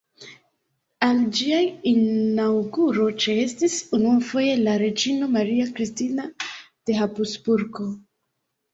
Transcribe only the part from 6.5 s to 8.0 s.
de Habsburgo.